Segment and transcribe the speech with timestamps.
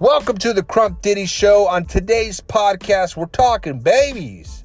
[0.00, 1.66] Welcome to the Crump Diddy Show.
[1.66, 4.62] On today's podcast, we're talking babies.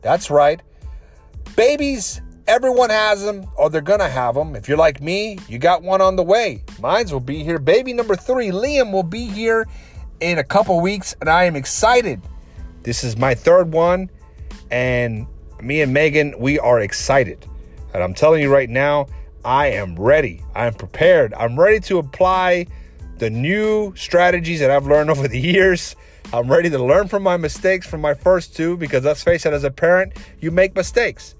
[0.00, 0.62] That's right.
[1.56, 4.56] Babies, everyone has them, or they're gonna have them.
[4.56, 6.64] If you're like me, you got one on the way.
[6.80, 7.58] Mine's will be here.
[7.58, 9.68] Baby number three, Liam, will be here
[10.20, 12.22] in a couple weeks, and I am excited.
[12.82, 14.08] This is my third one,
[14.70, 15.26] and
[15.60, 17.44] me and Megan, we are excited.
[17.92, 19.08] And I'm telling you right now,
[19.44, 20.42] I am ready.
[20.54, 21.34] I'm prepared.
[21.34, 22.68] I'm ready to apply
[23.22, 25.94] the new strategies that I've learned over the years.
[26.32, 29.52] I'm ready to learn from my mistakes from my first two because let's face it,
[29.52, 31.36] as a parent, you make mistakes.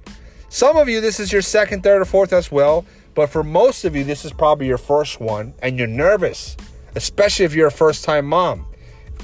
[0.49, 3.85] Some of you, this is your second, third, or fourth as well, but for most
[3.85, 6.57] of you, this is probably your first one and you're nervous,
[6.95, 8.65] especially if you're a first time mom.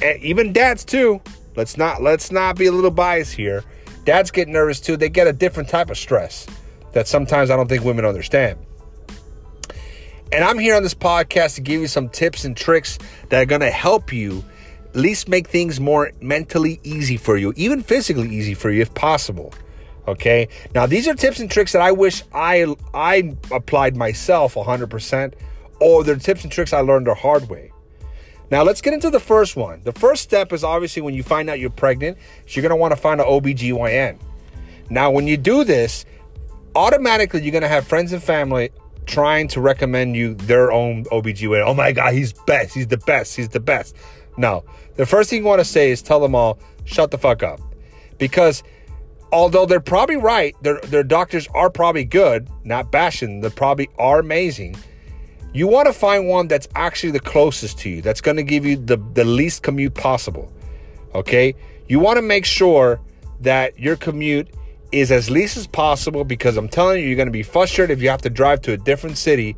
[0.02, 1.20] And even dads too.
[1.54, 3.62] Let's not let's not be a little biased here.
[4.04, 4.96] Dads get nervous too.
[4.96, 6.46] They get a different type of stress
[6.92, 8.58] that sometimes I don't think women understand.
[10.30, 12.98] And I'm here on this podcast to give you some tips and tricks
[13.30, 14.44] that are going to help you
[14.90, 18.92] at least make things more mentally easy for you, even physically easy for you if
[18.92, 19.54] possible.
[20.06, 20.48] Okay?
[20.74, 25.32] Now, these are tips and tricks that I wish I I applied myself 100%
[25.80, 27.72] or they're tips and tricks I learned the hard way.
[28.50, 29.80] Now, let's get into the first one.
[29.84, 32.92] The first step is obviously when you find out you're pregnant, you're going to want
[32.92, 34.18] to find an OBGYN.
[34.90, 36.04] Now, when you do this,
[36.74, 38.70] automatically you're going to have friends and family
[39.08, 41.66] trying to recommend you their own OBGYN.
[41.66, 42.74] Oh my God, he's best.
[42.74, 43.34] He's the best.
[43.34, 43.96] He's the best.
[44.36, 44.64] No,
[44.94, 47.60] the first thing you want to say is tell them all, shut the fuck up.
[48.18, 48.62] Because
[49.32, 54.20] although they're probably right, their, their doctors are probably good, not bashing, they probably are
[54.20, 54.76] amazing.
[55.52, 58.64] You want to find one that's actually the closest to you, that's going to give
[58.64, 60.52] you the, the least commute possible.
[61.14, 61.54] Okay?
[61.88, 63.00] You want to make sure
[63.40, 64.48] that your commute
[64.92, 68.02] is as least as possible because I'm telling you, you're going to be frustrated if
[68.02, 69.56] you have to drive to a different city,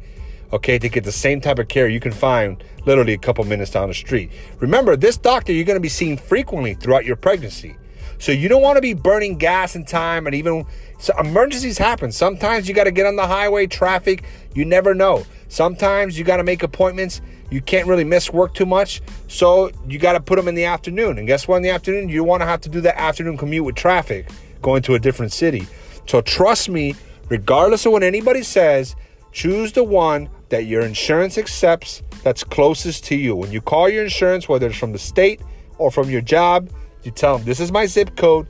[0.53, 3.71] okay, to get the same type of care you can find literally a couple minutes
[3.71, 4.31] down the street.
[4.59, 7.77] Remember, this doctor you're going to be seeing frequently throughout your pregnancy.
[8.19, 10.67] So you don't want to be burning gas and time and even
[10.99, 12.13] so emergencies happen.
[12.13, 14.25] Sometimes you got to get on the highway, traffic,
[14.55, 15.25] you never know.
[15.49, 17.23] Sometimes you got to make appointments.
[17.51, 19.01] You can't really miss work too much.
[19.27, 21.17] So you got to put them in the afternoon.
[21.17, 21.57] And guess what?
[21.57, 24.29] In the afternoon, you want to have to do that afternoon commute with traffic
[24.63, 25.67] going to a different city.
[26.07, 26.95] So trust me,
[27.29, 28.97] regardless of what anybody says,
[29.33, 33.37] choose the one that your insurance accepts that's closest to you.
[33.37, 35.41] When you call your insurance, whether it's from the state
[35.79, 36.71] or from your job,
[37.03, 38.47] you tell them, This is my zip code.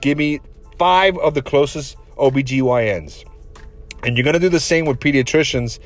[0.00, 0.40] Give me
[0.78, 3.24] five of the closest OBGYNs.
[4.02, 5.78] And you're going to do the same with pediatricians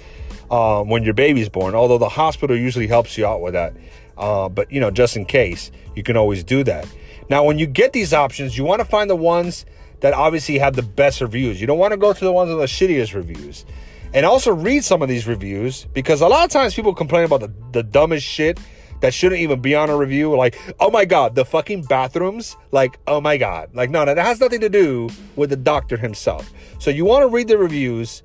[0.50, 3.74] um, when your baby's born, although the hospital usually helps you out with that.
[4.16, 6.86] Uh, but, you know, just in case, you can always do that.
[7.28, 9.64] Now, when you get these options, you want to find the ones
[10.00, 11.60] that obviously have the best reviews.
[11.60, 13.64] You don't want to go to the ones with the shittiest reviews.
[14.12, 17.40] And also read some of these reviews because a lot of times people complain about
[17.40, 18.60] the, the dumbest shit
[19.00, 20.36] that shouldn't even be on a review.
[20.36, 22.56] Like, oh my God, the fucking bathrooms.
[22.70, 23.74] Like, oh my God.
[23.74, 26.50] Like, no, no, that has nothing to do with the doctor himself.
[26.78, 28.22] So you want to read the reviews,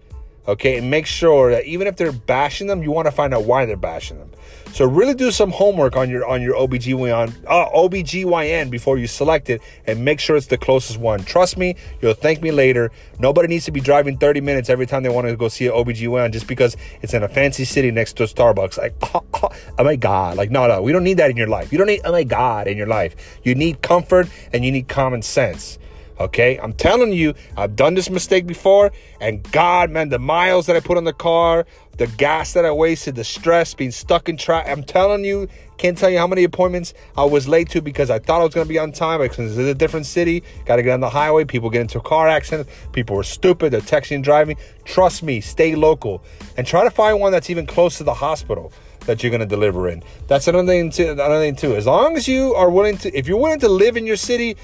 [0.47, 3.45] okay, and make sure that even if they're bashing them, you want to find out
[3.45, 4.31] why they're bashing them.
[4.73, 9.49] So really do some homework on your on your OBGYN uh, OBGYN before you select
[9.49, 11.23] it and make sure it's the closest one.
[11.23, 12.91] Trust me, you'll thank me later.
[13.19, 15.73] Nobody needs to be driving 30 minutes every time they want to go see an
[15.73, 18.77] OBGYN just because it's in a fancy city next to a Starbucks.
[18.77, 20.37] Like oh, oh, oh my god.
[20.37, 21.71] Like no no, we don't need that in your life.
[21.71, 23.39] You don't need oh my god in your life.
[23.43, 25.79] You need comfort and you need common sense.
[26.19, 28.91] Okay, I'm telling you, I've done this mistake before,
[29.21, 31.65] and God, man, the miles that I put on the car,
[31.95, 34.71] the gas that I wasted, the stress, being stuck in traffic.
[34.71, 35.47] I'm telling you,
[35.77, 38.53] can't tell you how many appointments I was late to because I thought I was
[38.53, 39.21] to be on time.
[39.21, 41.45] Because it's a different city, got to get on the highway.
[41.45, 42.69] People get into a car accidents.
[42.91, 43.71] People are stupid.
[43.71, 44.57] They're texting and driving.
[44.83, 46.21] Trust me, stay local
[46.57, 48.73] and try to find one that's even close to the hospital
[49.05, 50.03] that you're going to deliver in.
[50.27, 51.75] That's another thing, too, another thing too.
[51.75, 54.57] As long as you are willing to, if you're willing to live in your city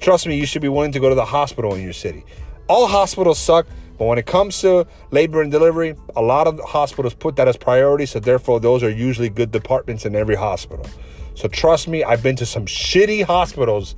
[0.00, 2.24] Trust me, you should be willing to go to the hospital in your city.
[2.68, 3.66] All hospitals suck,
[3.98, 7.56] but when it comes to labor and delivery, a lot of hospitals put that as
[7.56, 10.86] priority, so therefore those are usually good departments in every hospital.
[11.34, 13.94] So trust me, I've been to some shitty hospitals,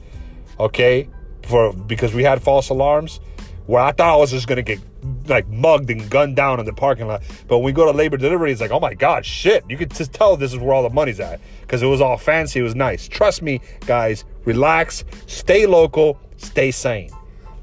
[0.59, 1.09] okay,
[1.43, 3.21] for because we had false alarms
[3.67, 4.81] where I thought I was just gonna get
[5.27, 7.23] like mugged and gunned down in the parking lot.
[7.47, 9.65] But when we go to labor delivery, it's like, oh my god, shit!
[9.69, 12.17] You could just tell this is where all the money's at because it was all
[12.17, 13.07] fancy, it was nice.
[13.07, 17.11] Trust me, guys, relax, stay local, stay sane.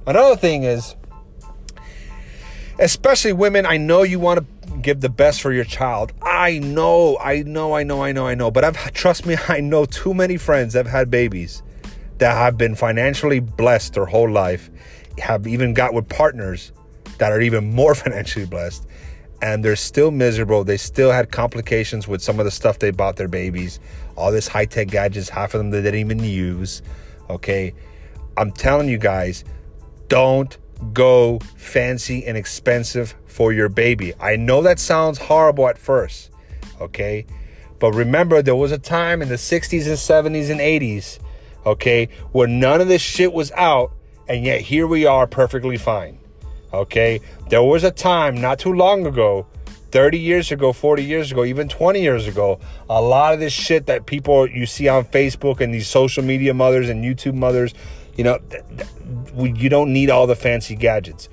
[0.07, 0.95] Another thing is,
[2.79, 4.45] especially women, I know you want to
[4.81, 6.13] give the best for your child.
[6.21, 8.51] I know, I know, I know, I know, I know.
[8.51, 11.63] But I've trust me, I know too many friends that have had babies
[12.19, 14.69] that have been financially blessed their whole life,
[15.17, 16.71] have even got with partners
[17.17, 18.87] that are even more financially blessed.
[19.41, 20.63] and they're still miserable.
[20.63, 23.79] They still had complications with some of the stuff they bought their babies.
[24.15, 26.81] All this high tech gadgets, half of them they didn't even use.
[27.29, 27.73] Okay.
[28.37, 29.43] I'm telling you guys,
[30.07, 30.57] don't
[30.93, 34.13] go fancy and expensive for your baby.
[34.19, 36.31] I know that sounds horrible at first.
[36.81, 37.25] Okay.
[37.79, 41.19] But remember, there was a time in the 60s and 70s and 80s,
[41.65, 43.91] okay, where none of this shit was out,
[44.27, 46.17] and yet here we are perfectly fine.
[46.73, 47.21] Okay?
[47.49, 49.45] There was a time not too long ago,
[49.95, 52.59] 30 years ago, 40 years ago, even 20 years ago,
[52.89, 56.53] a lot of this shit that people you see on Facebook and these social media
[56.53, 57.73] mothers and YouTube mothers,
[58.17, 61.29] you know, th- th- you don't need all the fancy gadgets.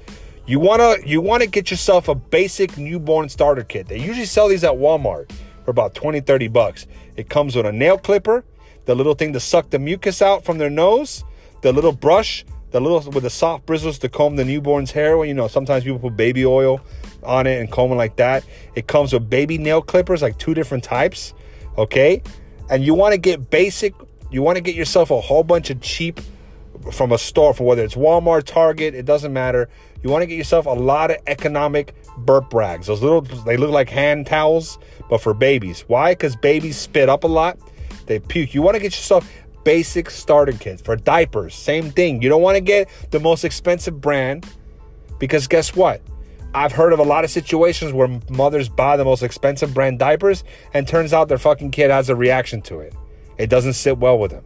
[0.47, 3.89] You want to you want to get yourself a basic newborn starter kit.
[3.89, 5.33] They usually sell these at Walmart
[5.65, 6.87] for about 20, 30 bucks.
[7.17, 8.45] It comes with a nail clipper,
[8.85, 11.25] the little thing to suck the mucus out from their nose,
[11.63, 15.17] the little brush the little with the soft bristles to comb the newborn's hair.
[15.17, 16.81] Well, you know, sometimes people put baby oil
[17.23, 18.45] on it and comb it like that.
[18.75, 21.35] It comes with baby nail clippers, like two different types.
[21.79, 22.23] Okay,
[22.69, 23.95] and you want to get basic.
[24.31, 26.21] You want to get yourself a whole bunch of cheap
[26.91, 29.69] from a store, for whether it's Walmart, Target, it doesn't matter.
[30.03, 32.89] You want to get yourself a lot of economic burp rags.
[32.89, 34.79] Those little, they look like hand towels,
[35.09, 35.85] but for babies.
[35.87, 36.13] Why?
[36.13, 37.59] Because babies spit up a lot.
[38.07, 38.53] They puke.
[38.53, 39.31] You want to get yourself
[39.65, 41.55] basic starter kits for diapers.
[41.55, 42.23] Same thing.
[42.23, 44.47] You don't want to get the most expensive brand
[45.19, 46.03] because guess what?
[46.55, 50.45] I've heard of a lot of situations where mothers buy the most expensive brand diapers
[50.75, 52.95] and turns out their fucking kid has a reaction to it.
[53.39, 54.45] It doesn't sit well with them.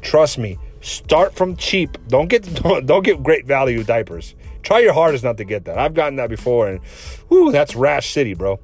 [0.00, 1.98] Trust me, start from cheap.
[2.08, 4.34] Don't get don't, don't get great value diapers.
[4.62, 5.78] Try your hardest not to get that.
[5.78, 6.80] I've gotten that before and
[7.28, 8.58] whoo, that's rash city, bro.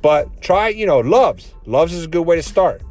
[0.00, 1.48] But try, you know, Luvs.
[1.66, 2.82] Luvs is a good way to start.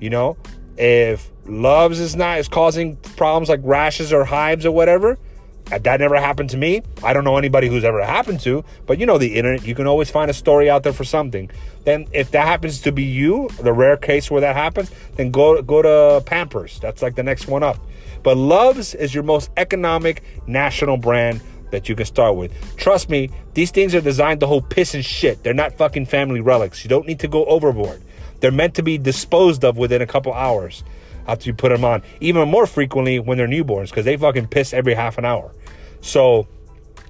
[0.00, 0.36] You know,
[0.76, 5.18] if Luvs is not is causing problems like rashes or hives or whatever,
[5.72, 6.82] uh, that never happened to me.
[7.02, 9.86] I don't know anybody who's ever happened to, but you know the internet, you can
[9.86, 11.50] always find a story out there for something.
[11.84, 15.60] Then if that happens to be you, the rare case where that happens, then go
[15.62, 16.78] go to Pampers.
[16.80, 17.78] That's like the next one up.
[18.22, 21.40] But Luvs is your most economic national brand
[21.70, 22.52] that you can start with.
[22.76, 25.42] Trust me, these things are designed to hold piss and shit.
[25.42, 26.84] They're not fucking family relics.
[26.84, 28.02] You don't need to go overboard.
[28.46, 30.84] They're meant to be disposed of within a couple hours
[31.26, 32.04] after you put them on.
[32.20, 35.52] Even more frequently when they're newborns because they fucking piss every half an hour.
[36.00, 36.46] So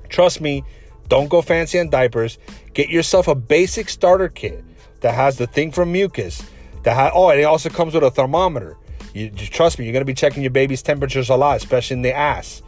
[0.08, 0.64] trust me,
[1.08, 2.38] don't go fancy on diapers.
[2.72, 4.64] Get yourself a basic starter kit
[5.00, 6.42] that has the thing from mucus.
[6.84, 8.78] That ha- oh, and it also comes with a thermometer.
[9.12, 12.16] You, trust me, you're gonna be checking your baby's temperatures a lot, especially in the
[12.16, 12.62] ass.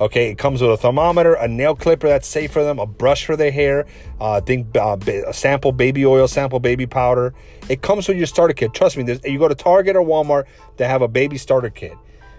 [0.00, 3.24] Okay, it comes with a thermometer, a nail clipper that's safe for them, a brush
[3.24, 3.86] for their hair,
[4.20, 4.96] uh, think uh,
[5.26, 7.32] a sample baby oil, sample baby powder.
[7.68, 8.74] It comes with your starter kit.
[8.74, 10.46] Trust me, you go to Target or Walmart,
[10.78, 11.96] they have a baby starter kit.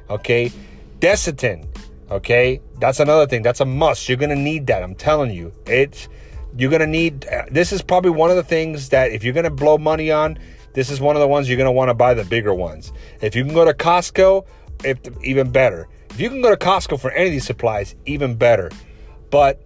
[0.09, 0.51] Okay,
[0.99, 1.65] Desitin.
[2.11, 3.41] Okay, that's another thing.
[3.41, 4.07] That's a must.
[4.07, 4.83] You're gonna need that.
[4.83, 6.07] I'm telling you, it's
[6.57, 7.25] you're gonna need.
[7.27, 10.37] Uh, this is probably one of the things that if you're gonna blow money on,
[10.73, 12.91] this is one of the ones you're gonna want to buy the bigger ones.
[13.21, 14.45] If you can go to Costco,
[14.83, 15.87] if, even better.
[16.15, 18.71] If you can go to Costco for any of these supplies, even better.
[19.31, 19.61] But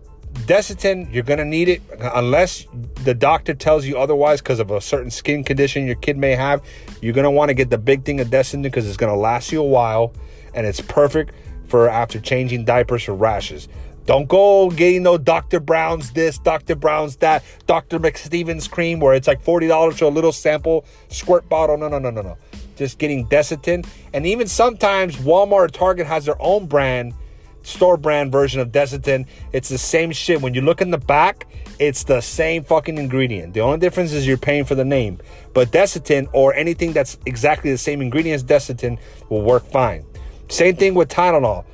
[0.48, 2.66] Desitin, you're going to need it unless
[3.04, 6.64] the doctor tells you otherwise because of a certain skin condition your kid may have.
[7.04, 9.16] You're going to want to get the big thing of Desitin because it's going to
[9.16, 10.12] last you a while
[10.56, 11.36] and it's perfect
[11.68, 13.68] for after changing diapers for rashes.
[14.08, 15.60] Don't go getting no Dr.
[15.60, 16.76] Brown's this, Dr.
[16.76, 18.00] Brown's that, Dr.
[18.00, 21.78] McSteven's cream where it's like $40 for a little sample squirt bottle.
[21.78, 22.38] No, no, no, no, no
[22.80, 23.86] just getting Desitin.
[24.14, 27.14] And even sometimes Walmart or Target has their own brand,
[27.62, 29.28] store brand version of Desitin.
[29.54, 30.42] It's the same shit.
[30.42, 31.46] When you look in the back,
[31.78, 33.54] it's the same fucking ingredient.
[33.54, 35.20] The only difference is you're paying for the name.
[35.54, 38.98] But Desitin or anything that's exactly the same ingredient as Desitin
[39.30, 40.06] will work fine.
[40.50, 41.66] Same thing with Tylenol.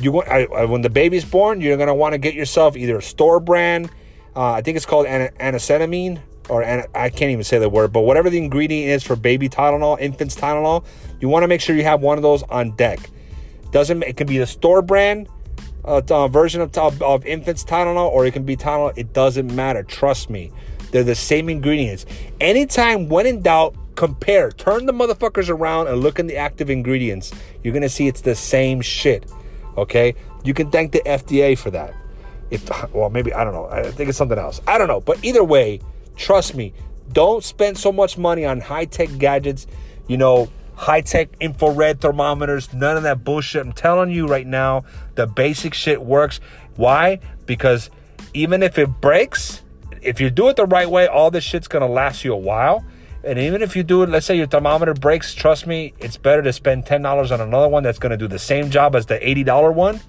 [0.00, 3.02] You I, I, when the baby's born, you're gonna want to get yourself either a
[3.02, 3.90] store brand.
[4.34, 7.92] Uh, I think it's called an- anacetamine or and I can't even say the word,
[7.92, 10.84] but whatever the ingredient is for baby Tylenol, infants Tylenol,
[11.20, 12.98] you want to make sure you have one of those on deck.
[13.70, 15.28] Doesn't it can be the store brand
[15.84, 18.92] uh, uh, version of, of, of infants Tylenol, or it can be Tylenol.
[18.96, 19.82] It doesn't matter.
[19.82, 20.52] Trust me,
[20.90, 22.06] they're the same ingredients.
[22.40, 24.50] Anytime, when in doubt, compare.
[24.50, 27.32] Turn the motherfuckers around and look in the active ingredients.
[27.62, 29.30] You're gonna see it's the same shit.
[29.76, 31.94] Okay, you can thank the FDA for that.
[32.50, 33.66] If well, maybe I don't know.
[33.66, 34.60] I think it's something else.
[34.66, 35.00] I don't know.
[35.00, 35.80] But either way
[36.16, 36.74] Trust me,
[37.12, 39.66] don't spend so much money on high tech gadgets,
[40.08, 43.64] you know, high tech infrared thermometers, none of that bullshit.
[43.64, 46.40] I'm telling you right now, the basic shit works.
[46.76, 47.20] Why?
[47.46, 47.90] Because
[48.34, 49.62] even if it breaks,
[50.00, 52.84] if you do it the right way, all this shit's gonna last you a while.
[53.24, 56.42] And even if you do it, let's say your thermometer breaks, trust me, it's better
[56.42, 59.72] to spend $10 on another one that's gonna do the same job as the $80
[59.72, 60.00] one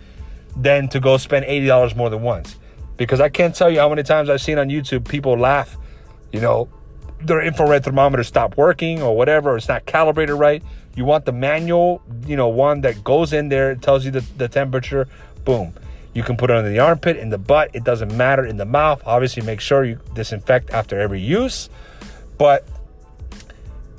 [0.56, 2.58] than to go spend $80 more than once.
[2.98, 5.78] Because I can't tell you how many times I've seen on YouTube people laugh
[6.34, 6.68] you know,
[7.22, 10.62] their infrared thermometer stopped working or whatever, or it's not calibrated right.
[10.96, 14.26] You want the manual, you know, one that goes in there, it tells you the,
[14.38, 15.08] the temperature,
[15.46, 15.74] boom.
[16.14, 18.66] You can put it under the armpit, in the butt, it doesn't matter, in the
[18.66, 19.02] mouth.
[19.06, 21.70] Obviously, make sure you disinfect after every use.
[22.38, 22.68] But,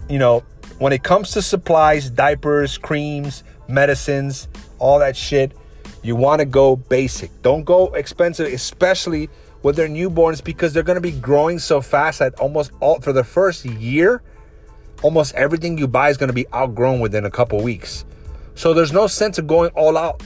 [0.08, 0.44] you know,
[0.78, 4.48] when it comes to supplies, diapers, creams, medicines,
[4.78, 5.52] all that shit,
[6.02, 7.30] you want to go basic.
[7.42, 9.28] Don't go expensive, especially
[9.64, 13.14] with their newborns because they're going to be growing so fast that almost all for
[13.14, 14.22] the first year,
[15.02, 18.04] almost everything you buy is going to be outgrown within a couple weeks.
[18.54, 20.22] So there's no sense of going all out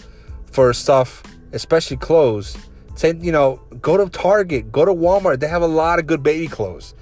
[0.50, 2.58] for stuff, especially clothes.
[2.96, 5.38] Say, you know, go to Target, go to Walmart.
[5.38, 6.94] They have a lot of good baby clothes.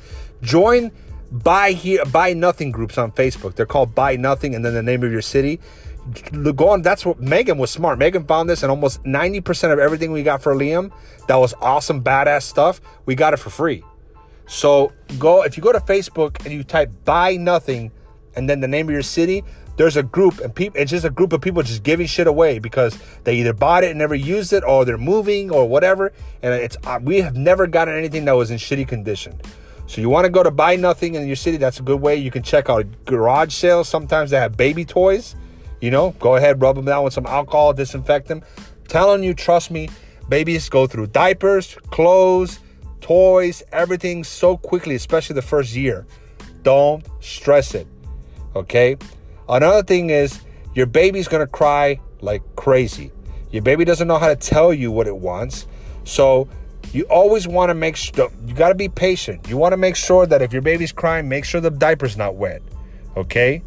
[0.43, 0.93] Join
[1.33, 3.55] buy here buy nothing groups on Facebook.
[3.55, 5.59] They're called buy nothing and then the name of your city
[6.55, 6.83] go on.
[6.83, 7.99] That's what Megan was smart.
[7.99, 10.93] Megan found this, and almost 90% of everything we got for Liam
[11.29, 13.83] that was awesome, badass stuff, we got it for free.
[14.47, 17.91] So go if you go to Facebook and you type buy nothing
[18.37, 19.43] and then the name of your city,
[19.77, 22.61] there's a group and people it's just a group of people just giving shit away
[22.61, 26.13] because they either bought it and never used it or they're moving or whatever.
[26.43, 29.41] And it's uh, we have never gotten anything that was in shitty condition.
[29.89, 32.17] So you want to go to buy nothing in your city, that's a good way.
[32.17, 33.89] You can check out garage sales.
[33.89, 35.37] Sometimes they have baby toys
[35.87, 38.43] you know, go ahead, rub them down with some alcohol, disinfect them.
[38.89, 39.89] telling you, trust me,
[40.29, 42.59] babies go through diapers, clothes,
[43.01, 46.05] toys, everything so quickly, especially the first year.
[46.65, 47.87] Don't stress it.
[48.57, 48.97] Okay?
[49.49, 50.41] Another thing is
[50.75, 53.13] your baby's gonna cry like crazy.
[53.53, 55.69] Your baby doesn't know how to tell you what it wants.
[56.03, 56.49] So
[56.93, 59.49] you always want to make sure you got to be patient.
[59.49, 62.35] You want to make sure that if your baby's crying, make sure the diaper's not
[62.35, 62.61] wet.
[63.17, 63.63] Okay?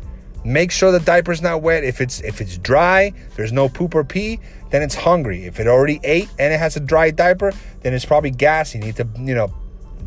[0.46, 1.84] Make sure the diaper's not wet.
[1.84, 5.46] If it's if it's dry, there's no poop or pee, then it's hungry.
[5.46, 8.74] If it already ate and it has a dry diaper, then it's probably gas.
[8.74, 9.54] You need to, you know,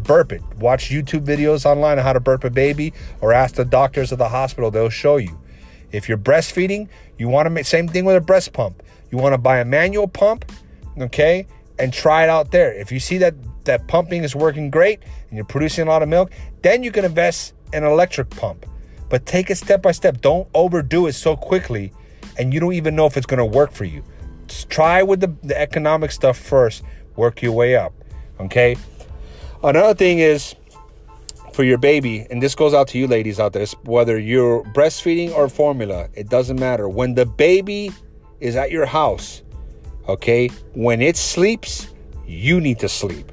[0.02, 0.42] burp it.
[0.58, 4.18] Watch YouTube videos online on how to burp a baby or ask the doctors at
[4.18, 5.38] the hospital, they'll show you.
[5.90, 8.82] If you're breastfeeding, you want to make same thing with a breast pump.
[9.10, 10.50] You want to buy a manual pump,
[10.98, 11.46] okay?
[11.78, 12.72] And try it out there.
[12.72, 13.34] If you see that
[13.64, 17.04] that pumping is working great and you're producing a lot of milk, then you can
[17.04, 18.66] invest in an electric pump.
[19.12, 20.22] But take it step by step.
[20.22, 21.92] Don't overdo it so quickly
[22.38, 24.02] and you don't even know if it's going to work for you.
[24.46, 26.82] Just try with the, the economic stuff first,
[27.14, 27.92] work your way up.
[28.40, 28.74] Okay?
[29.62, 30.54] Another thing is
[31.52, 35.30] for your baby, and this goes out to you ladies out there, whether you're breastfeeding
[35.34, 36.88] or formula, it doesn't matter.
[36.88, 37.92] When the baby
[38.40, 39.42] is at your house,
[40.08, 41.88] okay, when it sleeps,
[42.26, 43.30] you need to sleep.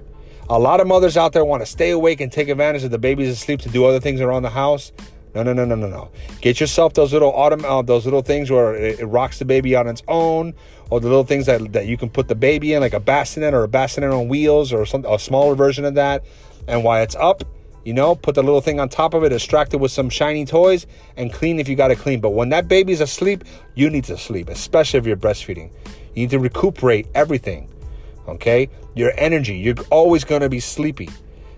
[0.50, 2.98] A lot of mothers out there want to stay awake and take advantage of the
[2.98, 4.92] baby's asleep to do other things around the house.
[5.36, 6.10] No, no, no, no, no, no.
[6.42, 9.76] Get yourself those little autumn, uh, those little things where it, it, rocks the baby
[9.76, 10.56] on its own,
[10.90, 13.54] or the little things that, that you can put the baby in, like a bassinet
[13.54, 16.24] or a bassinet on wheels, or some a smaller version of that.
[16.68, 17.44] And while it's up,
[17.86, 20.46] you know, put the little thing on top of it, distract it with some shiny
[20.46, 22.20] toys, and clean if you got to clean.
[22.22, 23.44] But when that baby's asleep,
[23.76, 25.72] you need to sleep, especially if you're breastfeeding.
[26.16, 27.70] You need to recuperate everything.
[28.28, 29.58] Okay, your energy.
[29.58, 31.10] You're always going to be sleepy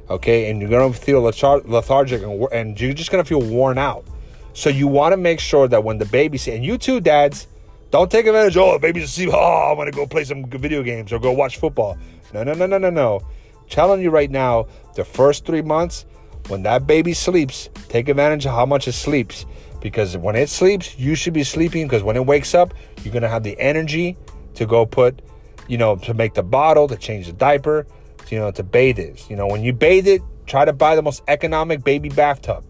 [0.09, 0.49] okay?
[0.49, 4.05] And you're gonna feel lethargic and, and you're just gonna feel worn out.
[4.53, 7.47] So you want to make sure that when the baby's and you too, dads,
[7.89, 8.57] don't take advantage.
[8.57, 9.29] Oh, the baby's asleep.
[9.33, 11.97] Oh, I'm gonna go play some video games or go watch football.
[12.33, 13.21] No, no, no, no, no, no.
[13.69, 16.05] Telling you right now, the first three months,
[16.47, 19.45] when that baby sleeps, take advantage of how much it sleeps.
[19.79, 21.87] Because when it sleeps, you should be sleeping.
[21.87, 24.17] Because when it wakes up, you're gonna have the energy
[24.55, 25.21] to go put,
[25.67, 27.87] you know, to make the bottle, to change the diaper,
[28.31, 29.29] you know, to bathe it.
[29.29, 32.63] You know, when you bathe it, try to buy the most economic baby bathtub.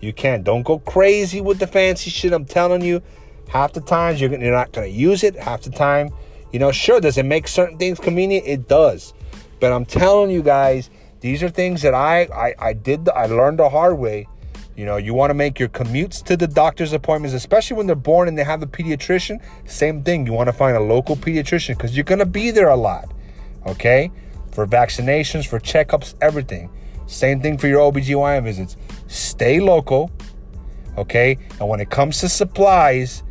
[0.00, 0.42] You can.
[0.42, 2.32] Don't go crazy with the fancy shit.
[2.32, 3.02] I'm telling you,
[3.48, 5.36] half the times you're, you're not going to use it.
[5.36, 6.10] Half the time,
[6.52, 8.46] you know, sure, does it make certain things convenient?
[8.46, 9.12] It does.
[9.58, 10.88] But I'm telling you guys,
[11.20, 14.26] these are things that I, I, I did, I learned the hard way.
[14.74, 17.96] You know, you want to make your commutes to the doctor's appointments, especially when they're
[17.96, 19.42] born and they have a pediatrician.
[19.66, 20.24] Same thing.
[20.24, 23.12] You want to find a local pediatrician because you're going to be there a lot.
[23.66, 24.10] Okay?
[24.52, 26.70] For vaccinations, for checkups, everything.
[27.06, 28.76] Same thing for your OBGYN visits.
[29.08, 30.10] Stay local,
[30.96, 31.36] okay?
[31.58, 33.22] And when it comes to supplies,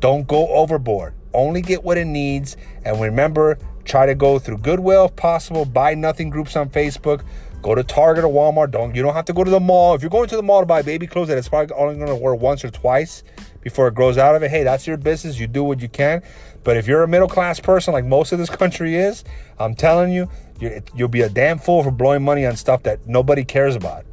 [0.00, 1.14] don't go overboard.
[1.32, 2.56] Only get what it needs.
[2.84, 5.64] And remember, try to go through Goodwill if possible.
[5.64, 7.24] Buy nothing groups on Facebook.
[7.62, 8.72] Go to Target or Walmart.
[8.72, 9.94] Don't you don't have to go to the mall.
[9.94, 12.16] If you're going to the mall to buy baby clothes that it's probably only to
[12.16, 13.22] wear once or twice
[13.60, 15.38] before it grows out of it, hey, that's your business.
[15.38, 16.22] You do what you can.
[16.64, 19.22] But if you're a middle class person like most of this country is,
[19.60, 20.28] I'm telling you,
[20.94, 24.04] you'll be a damn fool for blowing money on stuff that nobody cares about.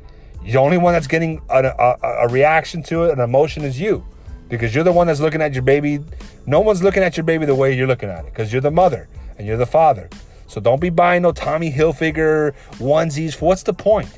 [0.44, 4.06] The only one that's getting a, a, a reaction to it, an emotion, is you,
[4.48, 6.00] because you're the one that's looking at your baby.
[6.46, 8.72] No one's looking at your baby the way you're looking at it, because you're the
[8.72, 10.10] mother and you're the father.
[10.48, 13.40] So don't be buying no Tommy Hilfiger onesies.
[13.40, 14.18] What's the point?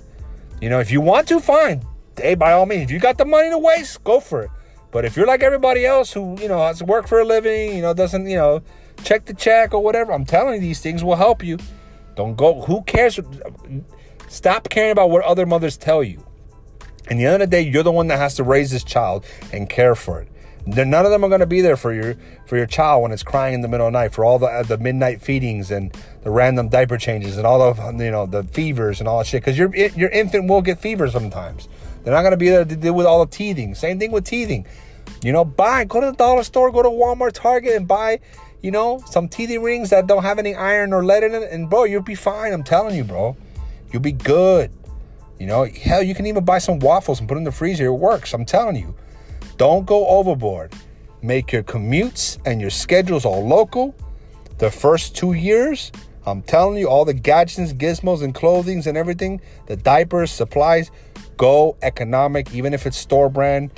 [0.62, 1.86] You know, if you want to, fine.
[2.16, 4.50] Hey, by all means, if you got the money to waste, go for it.
[4.92, 7.76] But if you're like everybody else who, you know, has to work for a living,
[7.76, 8.62] you know, doesn't, you know,
[9.04, 11.58] check the check or whatever, I'm telling you, these things will help you.
[12.15, 13.20] Don't go, who cares?
[14.27, 16.24] Stop caring about what other mothers tell you.
[17.10, 19.25] And the end of the day, you're the one that has to raise this child
[19.51, 20.27] and care for it.
[20.65, 22.15] None of them are going to be there for your
[22.46, 24.46] for your child when it's crying in the middle of the night for all the
[24.46, 25.91] uh, the midnight feedings and
[26.24, 29.41] the random diaper changes and all of you know the fevers and all that shit.
[29.41, 31.68] Because your your infant will get fever sometimes.
[32.03, 33.74] They're not going to be there to deal with all the teething.
[33.74, 34.65] Same thing with teething.
[35.24, 38.20] You know, buy go to the dollar store, go to Walmart, Target, and buy
[38.62, 41.70] you know some TD rings that don't have any iron or lead in it, and
[41.70, 42.53] bro, you'll be fine.
[42.53, 43.36] I'm telling you, bro,
[43.91, 44.72] you'll be good.
[45.39, 47.86] You know, hell, you can even buy some waffles and put in the freezer.
[47.86, 48.34] It works.
[48.34, 48.94] I'm telling you.
[49.58, 50.74] Don't go overboard.
[51.22, 53.96] Make your commutes and your schedules all local.
[54.58, 55.91] The first two years,
[56.25, 60.91] I'm telling you, all the gadgets, gizmos, and clothings and everything, the diapers, supplies,
[61.38, 63.72] go economic, even if it's store brand.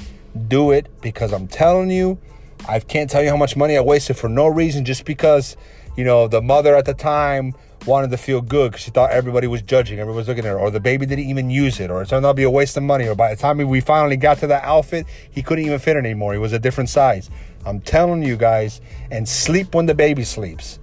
[0.47, 2.17] Do it because I'm telling you,
[2.67, 5.57] I can't tell you how much money I wasted for no reason just because,
[5.97, 7.53] you know, the mother at the time
[7.85, 10.59] wanted to feel good because she thought everybody was judging, everybody was looking at her,
[10.59, 12.77] or the baby didn't even use it, or it turned out to be a waste
[12.77, 15.79] of money, or by the time we finally got to that outfit, he couldn't even
[15.79, 16.31] fit anymore.
[16.31, 17.29] He was a different size.
[17.65, 18.79] I'm telling you guys,
[19.11, 20.79] and sleep when the baby sleeps.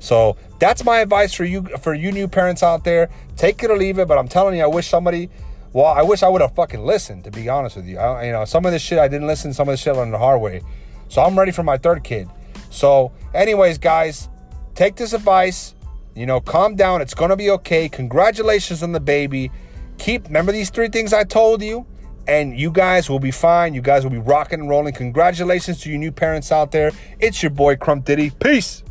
[0.00, 3.10] So that's my advice for you for you new parents out there.
[3.36, 5.28] Take it or leave it, but I'm telling you, I wish somebody
[5.72, 7.98] well, I wish I would have fucking listened, to be honest with you.
[7.98, 10.14] I, you know, some of this shit I didn't listen, some of this shit learned
[10.14, 10.62] the hard way.
[11.08, 12.28] So I'm ready for my third kid.
[12.70, 14.28] So, anyways, guys,
[14.74, 15.74] take this advice
[16.18, 17.00] you know, calm down.
[17.00, 17.88] It's going to be okay.
[17.88, 19.52] Congratulations on the baby.
[19.98, 21.86] Keep, remember these three things I told you?
[22.26, 23.72] And you guys will be fine.
[23.72, 24.94] You guys will be rocking and rolling.
[24.94, 26.90] Congratulations to you new parents out there.
[27.20, 28.30] It's your boy Crump Diddy.
[28.30, 28.82] Peace.